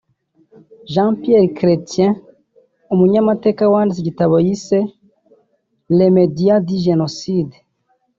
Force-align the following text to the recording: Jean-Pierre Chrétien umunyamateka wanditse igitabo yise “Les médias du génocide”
Jean-Pierre 0.93 1.47
Chrétien 1.57 2.11
umunyamateka 2.93 3.63
wanditse 3.71 3.99
igitabo 4.01 4.35
yise 4.45 4.79
“Les 5.97 6.09
médias 6.17 6.59
du 6.67 6.75
génocide” 6.85 7.53